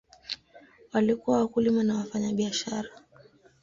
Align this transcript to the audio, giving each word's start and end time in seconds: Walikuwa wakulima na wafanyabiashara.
Walikuwa 0.93 1.37
wakulima 1.39 1.83
na 1.83 1.95
wafanyabiashara. 1.97 2.89